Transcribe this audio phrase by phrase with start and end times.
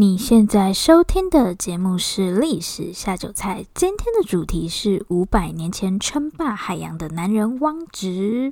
[0.00, 8.48] 你现在收听的节目是《历史下酒菜》，今天的主题是五百年前称霸海洋的男人汪直。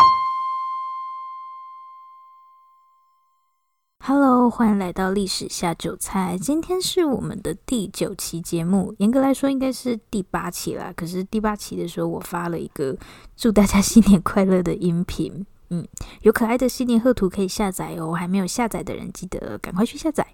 [4.05, 10.93] Hello，欢迎来到《历史下酒菜》，今天是我们的第九期节目，严格来说应该是第八期啦。
[10.95, 12.95] 可是第八期的时候，我发了一个
[13.39, 15.89] 祝大家新年快乐的音频，嗯，
[16.21, 20.27] 有可爱的新年贺图可以下载哦，还没有下载的人记得赶快去下载。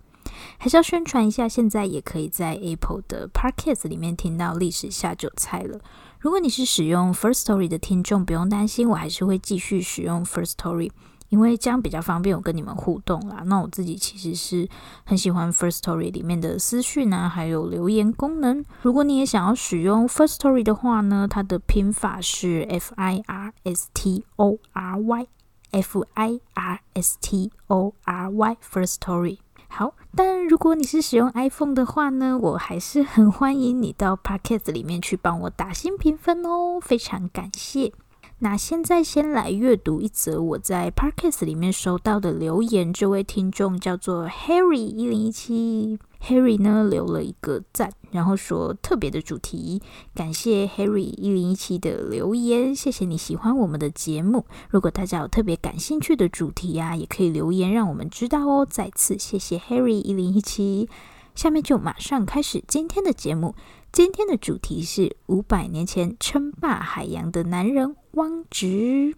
[0.59, 5.81] 还是要宣传一下，现在也可以在 Apple 的 Podcast 里面听到历史下酒菜了。
[6.21, 10.91] 如果你是使用 First Story 的听众，不用担心，我还是会继续使用 First Story，
[11.29, 13.43] 因为这样比较方便我跟你们互动啦。
[13.45, 14.67] 那我自己其实是
[15.05, 18.65] 很喜欢 First Story 里面的私讯啊，还有留言功能。
[18.81, 27.53] 如果你也想要使用 First Story 的话呢，它的拼法是 F I R S T O R Y，F I R S T
[27.67, 29.41] O R Y，First Story。
[29.77, 37.93] 好，但如果你是使用 iPhone 的话呢，我还是很欢迎你到 Parkes 里面去帮我打新评分哦，非常感谢。
[38.39, 45.99] 那现在先来阅读一则我在 Parkes 里面收到的留言，这位听众叫做 Harry 一零一七。
[46.27, 49.83] Harry 呢留了一个赞，然后说特别的主题，
[50.15, 54.47] 感谢 Harry 一零一七的留言，谢谢你喜欢我们的节目。
[54.71, 58.67] 如果大家有特别感兴趣的主题呀、啊，也可以留言让我们知道哦。
[58.69, 60.89] 再次谢谢 Harry 一零一七，
[61.35, 63.55] 下面就马上开始今天的节目。
[63.93, 69.15] 今天的主题是五百年前称霸海洋的男人汪直。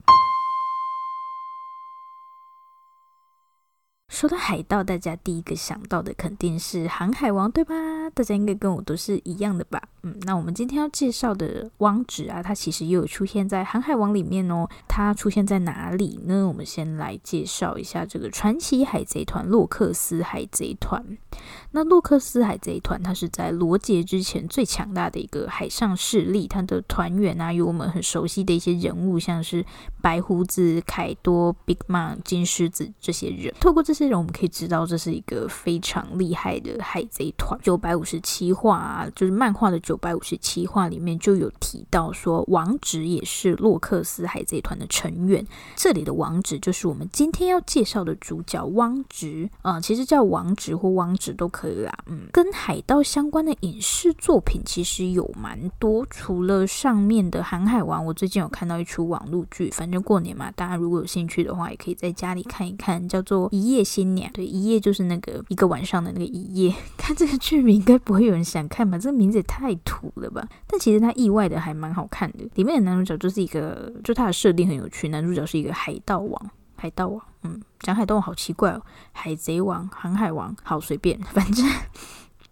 [4.09, 7.75] 说到海盗，大家第一个想到的肯定是航海王，对吧？
[8.15, 9.83] 大家应该跟我都是一样的吧？
[10.05, 14.69] 嗯，那我们今天要介绍的汪直啊，他其实也有出现在航海王里面哦。
[14.87, 16.47] 他出现在哪里呢？
[16.47, 21.05] 我们先来介绍一下这个传奇海贼团——洛克斯海贼团。
[21.73, 26.47] 那洛克斯海贼团，它是在罗杰之前最强大的一个海上势力。
[26.47, 29.67] 它的团员啊，有我们很熟悉的一些人物，像是
[30.01, 33.53] 白胡子、凯多、Big Mom、金狮子这些人。
[33.61, 37.58] 透过这些人，我们可以知道这是一个非常厉害的海贼团。
[37.62, 45.46] 九百五十七话啊，就是漫画的九百五十七话里面就有提到说，王直也是洛克斯海贼团的成员。
[45.77, 51.77] 这里的王直就是我们今天要介绍的主角汪直啊、其实叫王直或汪直都可以。
[51.77, 64.29] 啦，嗯，跟海盗相关的影视作品其实有蛮多，除了上面的《航海王》，我最近有看到一出网络剧，反正过年嘛，大家如果有兴趣的话，也可以在家里看一看，叫做《一夜新娘》。
[64.35, 66.74] 对，一夜就是那个一个晚上的那个一夜。
[66.98, 68.98] 看这个剧名，应该不会有人想看吧？
[68.98, 70.47] 这个名字也太土了吧！
[70.67, 76.51] 但其实它意外的还蛮好看的，里面的男主角就是一个，就他的设定很有趣，男主角是一个海盗王。
[76.79, 78.83] 海盗王，嗯，讲海盗王好奇怪哦。
[79.13, 81.64] 海贼王、航海王，好随便，反正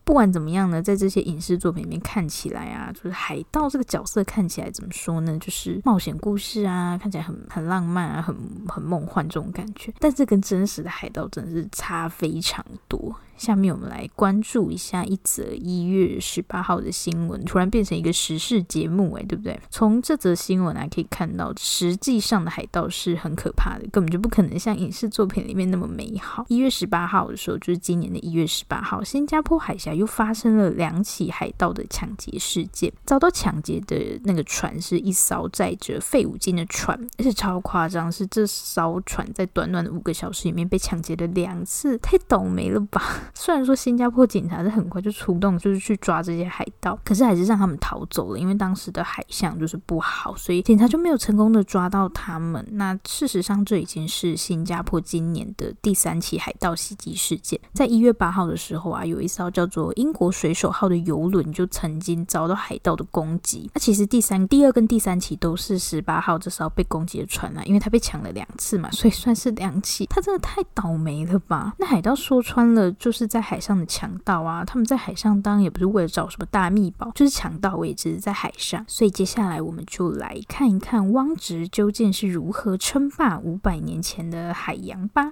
[0.05, 5.39] 不管怎么样呢，在这些影视作品里面看起来啊，就是海盗这个角色看起来怎么说呢？
[5.39, 8.37] 就是冒险故事啊，看起来很很浪漫啊，很
[8.69, 9.93] 很梦幻这种感觉。
[9.99, 13.15] 但是跟真实的海盗真的是差非常多。
[13.37, 19.59] 下面我们来关注一下一则一月十八号的新闻，突然变成一个时事节目，哎，对不对？
[19.71, 26.45] 从这则新闻来可以看到，实际上的海盗是很可怕的，根本就不可能像影视作品里面那么美好。
[26.49, 32.93] 一月十八号的时候，就是今年的一月十八号，新加坡海峡又发生了两起海盗的抢劫事件。
[33.05, 43.24] 遭到抢劫的那个船是一艘载着废五金的船，而且超夸张，是这艘船在短短的五个小时里面被抢劫了两次，太倒霉了吧！
[43.33, 52.65] 虽然说新加坡警察是很快就出动，就是去抓这些海盗，可是还是让他们逃走了，因为当时的海象就是不好，所以警察就没有成功的抓到他们。
[52.73, 57.59] 那事实上，这已经是新加坡今年的第三起海盗袭击事件。
[57.73, 63.71] 在一月八号的时候啊，有一艘叫做英国水手号的游轮就曾经遭到海盗的攻击。
[63.73, 70.05] 那其实第三、第二跟第三起都是十八号这艘被攻击的船啊，因为它被抢了两次嘛，所以算是两起。
[70.07, 71.75] 他真的太倒霉了吧？
[71.79, 73.14] 那海盗说穿了就。
[73.15, 78.85] 是在海上的强盗啊，他们在海上当然也不是为了找什么大秘宝，就是强盗位置在海上。
[78.89, 85.31] 所以接下来我们就来看一看汪直究竟是如何称霸五百年前的海洋吧。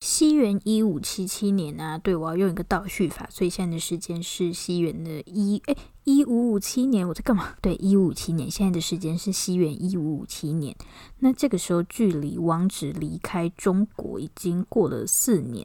[0.00, 7.54] 西元一五七七年啊，对，我要用一个倒叙法，所以现在的时间是西元的一哎一五五七年，我在干嘛？
[7.60, 10.74] 对，一五五七年，现在的时间是西元一五五七年。
[11.24, 15.64] 那这个时候，距离汪直离开中国已经过了四年，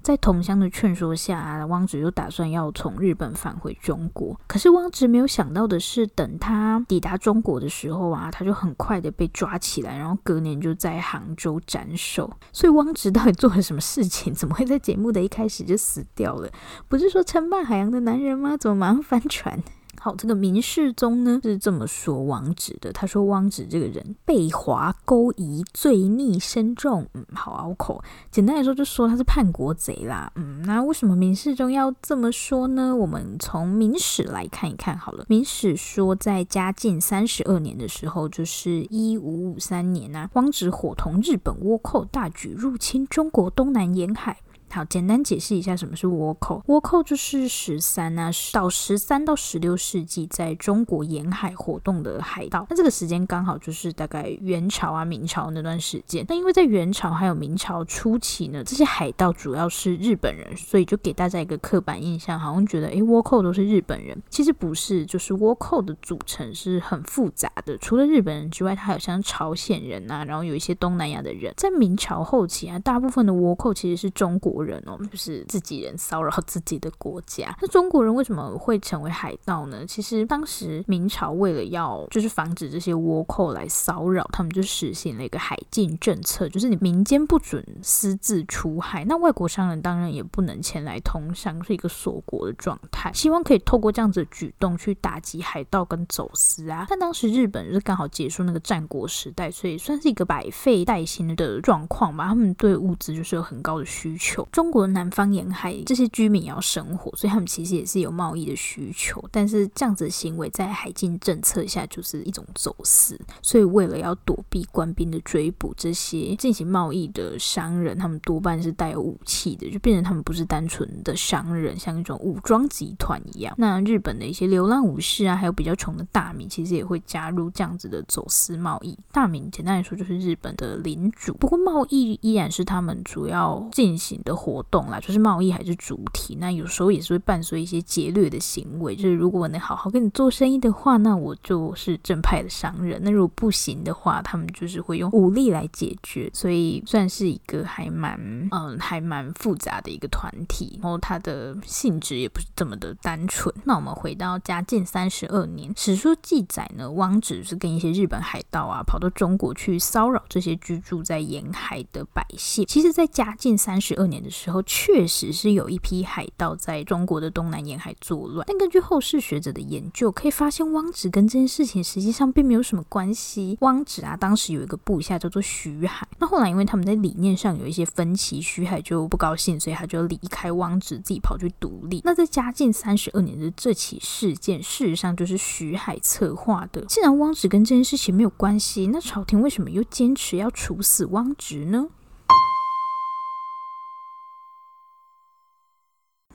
[0.00, 4.40] 在同乡的劝说下，汪直就打算要从日本返回中国。
[4.46, 12.32] 可是汪直没有想到的是，等他抵达中国的时候啊，他就很快的被抓起来，然后隔年就在杭州斩首。
[12.50, 14.32] 所以汪直到底做了什么事情？
[14.34, 16.48] 怎么会在节目的一开始就死掉了？
[16.88, 18.56] 不是说称霸海洋的男人吗？
[18.56, 19.62] 怎么马上翻船？
[20.04, 22.92] 好，这个明世宗呢是这么说汪直的。
[22.92, 28.04] 他说汪直这个人被华勾夷，罪逆深重，嗯，好拗口。
[28.30, 30.30] 简单来说，就说他是叛国贼啦。
[30.34, 32.94] 嗯，那为什么明世宗要这么说呢？
[32.94, 35.24] 我们从明史来看一看好了。
[35.26, 44.36] 明史说，在嘉靖三十二年的时候，就是一五五三年啊，汪直伙同日本倭寇大举入侵中国东南沿海。
[44.74, 46.60] 好，简单解释一下什么是倭寇。
[46.66, 52.66] 倭寇就是十三啊到十三到十六世纪在中国沿海活动的海盗。
[52.68, 56.26] 那这个时间刚好就是大概元朝啊、明朝那段时间。
[56.28, 64.20] 那因为在元朝还有明朝初期呢，这些海盗主要是日本人，所以就给大家一个刻板印象，好像觉得诶，倭寇都是日本人。
[64.28, 67.78] 其实不是，就是倭寇的组成是很复杂的。
[67.78, 71.54] 除了日本人之外，它还有像朝鲜人啊，然后有一些东南亚的人。
[71.56, 74.82] 在明朝后期啊，大部分的倭寇其实是中国人。
[74.86, 77.56] 哦，就是自己人骚扰自己的国家。
[77.62, 79.86] 那中国人为什么会成为海盗呢？
[79.86, 93.10] 其实当时明朝为了要就是防止这些倭寇来骚扰，他们就实行了一个海禁政策，就是你民间不准私自出海，那外国商人当然也不能前来通商，是一个锁国的状态。
[93.14, 96.86] 希望可以透过这样子的举动去打击海盗跟走私啊。
[96.88, 102.28] 但当时日本就是刚好结束那个战国时代，所以算是一个百废待兴的状况吧。
[102.28, 104.43] 他们对物资就是有很高的需求。
[104.52, 109.22] 中国南方沿海这些居民要生活，所以他们其实也是有贸易的需求。
[109.30, 113.18] 但是这样子的行为在海禁政策下就是一种走私。
[113.42, 123.54] 所以为了要躲避官兵的追捕，这些进行贸易的商人，他们多半是带有武器的，就变成他们不是单纯的商人，像一种武装集团一样。
[123.58, 128.98] 那日本的一些流浪武士啊，还有比较穷的大名，其实也会加入这样子的走私贸易。
[129.12, 131.34] 大名简单来说就是日本的领主。
[131.34, 138.94] 不过贸易依然是他们主要进行的活动啦，就是贸易还是主体，那有时候也是会伴随一些劫掠的行为。
[138.96, 146.30] 就是如果我能好好跟你做生意的话，那我就是正派的商人；那如果不行的话，他们就是会用武力来解决。
[146.32, 148.18] 所以算是一个还蛮
[148.50, 153.54] 嗯还蛮复杂的一个团体，然后它的性质也不是这么的单纯。
[153.64, 162.64] 那我们回到嘉靖三十二年，史书记载呢，汪直是跟一些日本海盗啊跑到中国去骚扰这些居住在沿海的百姓。
[162.66, 173.58] 其实，在嘉靖三十二年的时候，确实是有一批海盗在中国的东南沿海作乱，但根据后世学者的研究，可以发现汪直跟这件事情实际上并没有什么关系。
[173.60, 182.00] 汪直啊，当时有一个部下叫做徐海，那后来因为他们在理念上有一些分歧，徐海就不高兴，所以他就离开汪直，自己跑去独立。
[182.04, 186.84] 那在嘉靖三十二年的这起事件，事实上就是徐海策划的。
[186.86, 191.86] 既然汪直跟这件事情没有关系，那朝廷为什么又坚持要处死汪直呢？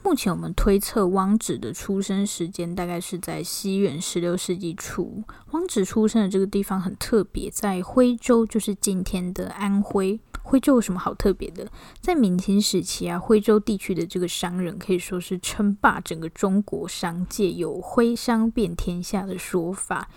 [0.09, 5.23] 目前我们推测汪直的出生时间大概是在西元十六世纪初。
[5.51, 10.19] 汪直出生的这个地方很特别，在徽州，就是今天的安徽。
[10.41, 11.71] 徽州有什么好特别的？
[12.01, 20.09] 在明清时期啊，徽州地区的这个商人可以说是称霸整个中国商界，有“徽商遍天下”的说法。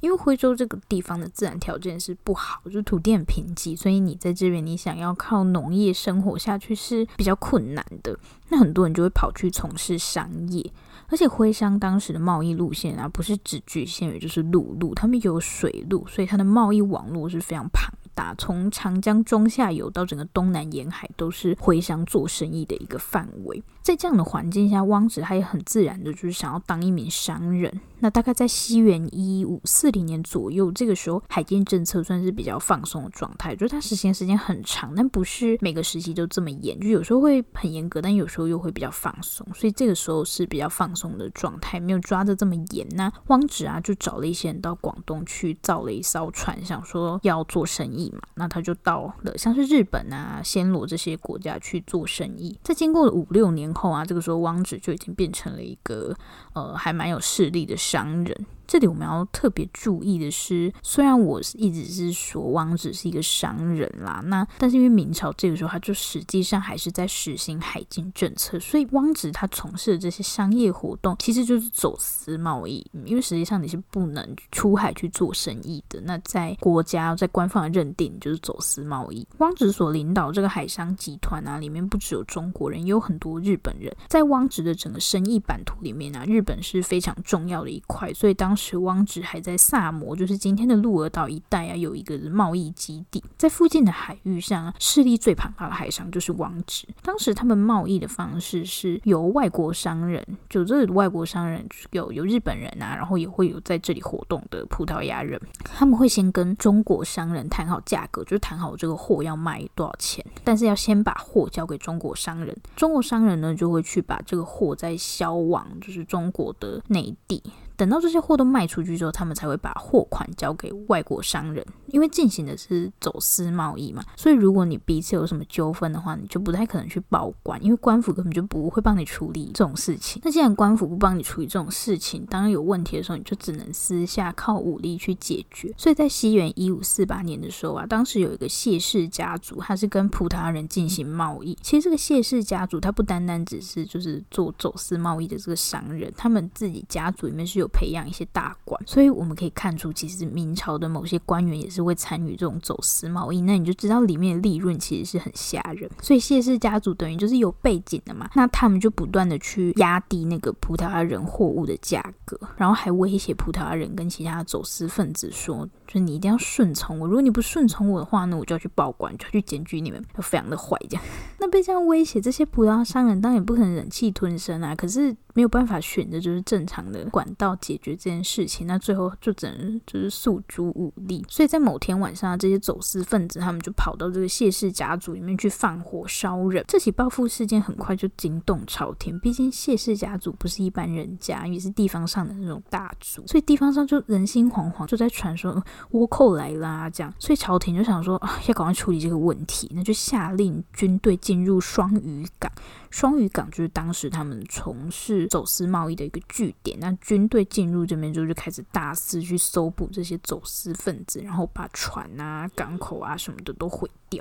[0.00, 8.18] 因为徽州这个地方的自然条件是不好，就是土地很贫瘠，所以你在这边你想要靠农业生活下去是比较困难的。
[8.48, 10.72] 那很多人就会跑去从事商业，
[11.08, 23.62] 而且徽商当时的贸易路线啊，不是只局限于就是陆路，他们有水路，所以它的贸易网络是非常庞大，从长江中下游到整个东南沿海都是徽商做生意的一个范围。
[23.82, 27.80] 在这样的环境下，汪直他也很自然的就是想要当一名商人。
[28.02, 42.88] 那大概在西元一五四零年左右，这个时候海禁政策算是比较放松的状态，就是它实行时间很长，但不是每个时期都这么严，就有时候会很严格，但有时候又会比较放松，所以这个时候是比较放松的状态，没有抓得这么严。
[42.92, 52.58] 那汪直啊，就找了一些人到广东去造了一艘船，想说要做生意嘛，那他就到了像是日本啊、暹罗这些国家去做生意。
[52.62, 56.14] 在经过了五六年后啊，这个时候汪直就已经变成了一个
[56.54, 58.46] 呃还蛮有势力的商人。
[58.70, 76.00] 这里我们要特别注意的是，虽然我一直是说汪直是一个商人啦，那但是因为明朝这个时候他就实际上还是在实行海禁政策，所以汪直他从事的这些商业活动其实就是走私贸易，因为实际上你是不能出海去做生意的。
[76.02, 79.26] 那在国家在官方的认定就是走私贸易。
[79.38, 83.92] 汪直所领导这个海商集团啊，里面不只有中国人，也有很多日本人。
[84.06, 96.86] 在汪直的整个生意版图里面啊，日本是非常重要的一块，所以当时是汪直还在萨摩，就是今天的鹿儿岛一带啊，有一个贸易基地，在附近的海域上，势力最庞大的海商就是汪直。
[97.02, 117.42] 当时他们贸易的方式是由外国商人，就这外国商人有有日本人啊，然后也会有在这里活动的葡萄牙人，他们会先跟中国商人谈好价格，就是谈好这个货要卖多少钱，但是要先把货交给中国商人，中国商人呢就会去把这个货再销往就是中国的内地。
[117.80, 124.04] 等到这些货都卖出去之后，他们才会把货款交给外国商人，因为进行的是走私贸易嘛。
[124.18, 130.20] 所以如果你彼此有什么纠纷的话，你就不太可能去报官，因为官府根本就不会帮你处理这种事情。
[130.22, 135.72] 那既然官府不帮你处理这种事情，当然有问题的时候，你就只能私下靠武力去解决。
[135.78, 141.56] 所以在西元一五四八年的时候啊，当时有一个谢氏家族，他是跟葡萄牙人进行贸易。
[141.62, 147.69] 其实这个谢氏家族，他不单单只是就是做走私贸易的这个商人，他们自己家族里面是有。
[147.70, 153.40] 培养一些大官，所以我们可以看出，其实明朝的某些官员也是会参与这种走私贸易。
[153.40, 155.90] 那你就知道里面的利润其实是很吓人。
[156.02, 171.04] 所以谢氏家族等于就是有背景的嘛，那他们就不断的去压低那个葡萄牙人货物的价格，然后还威胁葡萄牙人跟其他走私分子说，就你一定要顺从我，如果你不顺从我的话呢，我就要去报官，就要去检举你们，就非常的坏这样。
[171.38, 175.16] 那被这样威胁，这些葡萄牙商人当然也不可能忍气吞声啊，可是。
[175.32, 181.24] 没有办法选择就是正常的管道解决这件事情，那最后就只能就是诉诸武力。
[181.28, 186.64] 所以在某天晚上，这些走私分子他们就跑到这个谢氏家族里面去放火烧人。
[186.66, 195.62] 这起报复事件很快就惊动朝廷，毕竟谢氏家族不是一般人家，也是地方上的那种大族，所以地方上就人心惶惶，就在传说
[195.92, 197.12] 倭寇来啦这样。
[197.18, 202.50] 所以朝廷就想说啊，要赶快处理这个问题，那就下令军队进入双屿港。
[202.90, 206.78] 双屿港就是当时他们从事走私贸易的一个据点。
[206.80, 214.20] 那军队进入这边之后，就开始大肆去搜捕这些走私分子，然后把船啊、港口啊什么的都毁掉。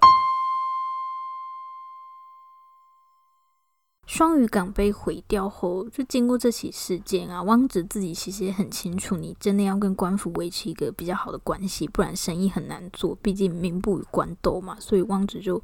[4.05, 13.15] 双屿港被毁掉后，就经过这起事件啊，汪直自己其实也很清楚，你真的要跟官府维持一个比较好的关系，不然生意很难做。
[13.15, 15.59] 毕竟民不与官斗嘛，所以汪直就。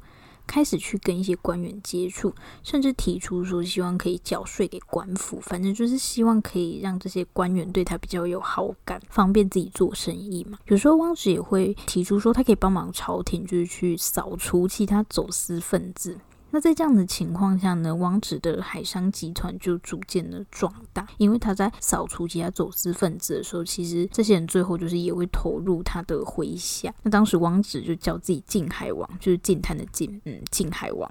[0.46, 10.58] 开始去跟一些官员接触，甚至提出说希望可以缴税给官府，反正就是希望可以让这些官员对他比较有好感，方便自己做生意嘛。
[10.66, 16.18] 有时候汪直也会提出说，他可以帮忙朝廷，就是去扫除其他走私分子。
[16.50, 26.94] 那在这样的情况下呢，王子的海商集团就逐渐的壮大，因为他在扫除其他走私分子的时候，其实这些人最后就是也会投入他的麾下。
[27.02, 31.10] 那当时王子就叫自己靖海王，就是靖叹的靖，嗯，靖海王。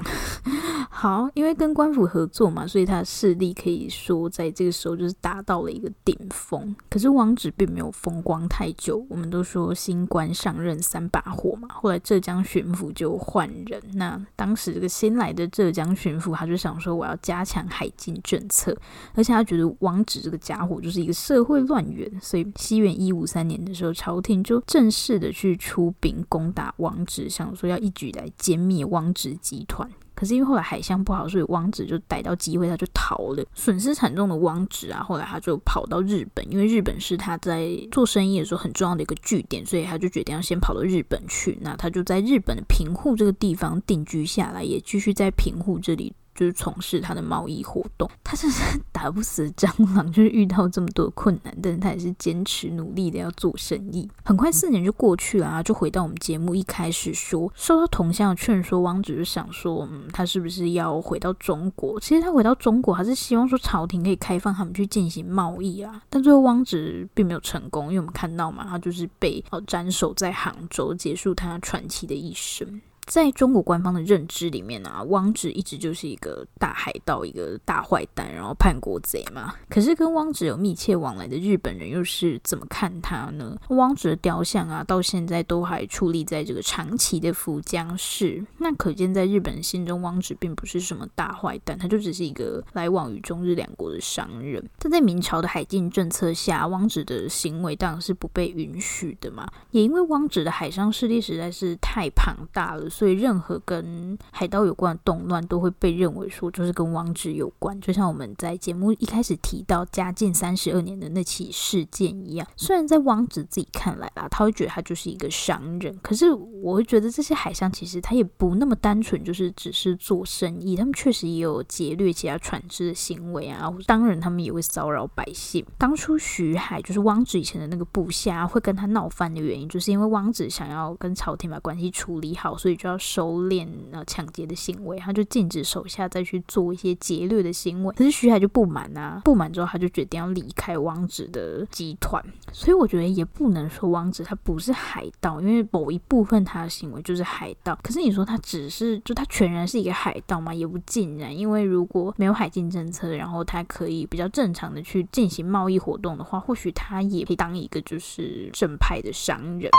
[0.90, 6.76] 好，因为跟官府合作嘛，所以他势力可以说在这个时候就是达到了一个顶峰。
[6.90, 18.76] 可是汪直并没有风光太久，我们都说新官上任三把火嘛，后来浙江巡抚就换人，那当时这个新来的浙江巡抚他就想说，我要加强海禁政策，
[19.14, 29.90] 而且他觉得汪直这个家伙就是一个社会乱源，所以西元一五三年的时候，朝廷就正式的去出兵攻打汪直，想说要一举来歼灭汪直集团。
[30.16, 41.58] 可是因为后来海象不好，所以王子就逮到机会，他就逃了，损失惨重的王子啊，后来他就跑到日本，因为日本是他在做生意的时候很重要的一个据点，所以他就决定要先跑到日本去。
[41.62, 46.14] 那他就在日本的平户这个地方定居下来，也继续在平户这里。
[46.36, 54.08] 就是从事他的贸易活动，他真是 打不死蟑螂，就是遇到这么多困难，但是他也是坚持努力的要做生意。
[54.24, 62.00] 很快四年就过去了啊，就回到我们节目一开始说，受到同乡的劝说，汪直就想说，嗯，他是不是要回到中国？
[62.00, 66.02] 其实他回到中国还是希望说朝廷可以开放他们去进行贸易啊。
[66.10, 72.82] 但最后汪直并没有成功，因为我们看到嘛，他就是被哦斩首在杭州，结束他传奇的一生。
[73.06, 79.54] 在中国官方的认知里面啊，汪直一直就是一个大海盗，一个大坏蛋，然后叛国贼嘛。
[79.70, 83.56] 可是跟汪直有密切往来的日本人又是怎么看他呢？
[83.70, 88.44] 汪直的雕像啊，到现在都还矗立在这个长崎的福江市。
[88.58, 94.68] 那可见在日本人心中，汪直并不是什么大坏蛋，他就只是一个来往于中日两国的商人。
[94.80, 99.48] 但在明朝的海禁政策下，汪直的行为当然是不被允许的嘛。
[99.70, 102.90] 也因为汪直的海上势力实在是太庞大了。
[102.96, 112.48] 所以，任何跟海盗有关的动乱都会被认为说就是跟汪直有关，就像我们在节目一开始提到嘉靖三十二年的那起事件一样。
[112.56, 123.70] 虽然在汪直自己看来啦，他会觉得他就是一个商人，可是我会觉得这些海商其实他也不那么单纯，就是只是做生意，他们确实也有劫掠其他船只的行为啊。
[123.86, 125.66] 当然，他们也会骚扰百姓。
[125.78, 132.85] 当初徐海就是汪直以前的那个部下会跟他闹翻的原因，就是因为汪直想要跟朝廷把关系处理好，所以就。
[132.88, 137.94] 要收敛呃抢劫的行为，他就禁止手下再去做一些劫掠的行为。
[137.96, 142.24] 可是徐海就不满啊，不满之后他就决定要离开王子的集团。
[142.52, 147.78] 所以我觉得也不能说王子他不是海盗，因为某一部分他的行为就是海盗。
[147.82, 150.54] 可是你说他只是就他全然是一个海盗吗？
[150.54, 159.70] 也不尽然，因为如果没有海禁政策，然后他可以比较正常的去进行贸易活动的话，或许他也可以当一个就是正派的商人。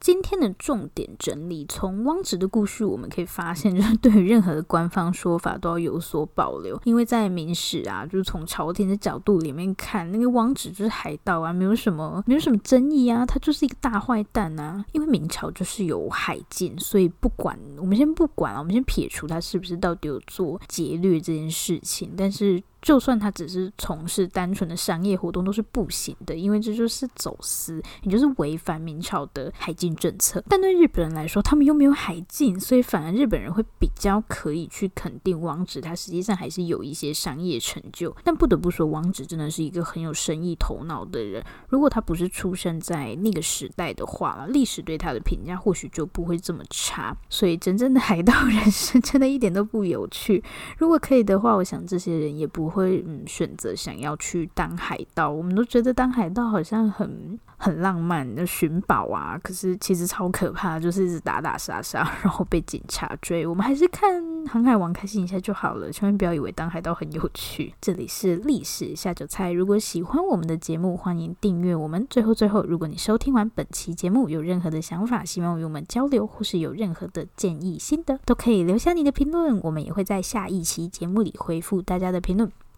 [0.00, 14.82] 今天的重点整理，从汪直的故事我们可以发现，就是对于任何的官方说法都要有所保留，因为在明史啊，就是从朝廷的角度里面看，那个汪直就是海盗啊，没有什么 没有什么争议啊，他就是一个大坏蛋啊。
[14.92, 22.62] 因为明朝就是有海禁，所以不管我们先不管啊，我们先撇除他是不是到底有做劫掠这件事情，但是。
[22.82, 30.42] 就算他只是从事单纯的商业活动都是不行的，因为这就是走私，也就是违反明朝的海禁政策。
[30.48, 38.16] 但对日本人来说，他们又没有海禁，所以反而日本人会比较可以去肯定汪直，他实际上还是有一些商业成就。
[38.24, 41.44] 但不得不说，汪直真的是一个很有生意头脑的人。
[41.68, 47.14] 如果他不是出生在那个时代的话，历史对他的评价或许就不会这么差。
[47.28, 50.42] 所以真正的海盗人生真的一点都不有趣。
[50.78, 52.69] 如果可以的话，我想这些人也不。
[52.70, 59.38] 会嗯选择想要去当海盗，我们都觉得当海盗好像很很浪漫，就寻宝啊。
[59.42, 63.46] 可是其实超可怕，就是一直打打杀杀， 然后被警察追。
[63.46, 67.74] 我们还是看《航海王》开心一下就好了，千万不要以为当海盗很有趣。
[67.80, 72.06] 这里是历史下酒菜，如果喜欢我们的节目，欢迎订阅我们。
[72.08, 82.50] 最后最后，如果你收听完本期节目有任何的想法，希望与我们交流，或是有任何的建议心得，都可以留下你的评论，我们也会在下一期节目里回复大家的评论。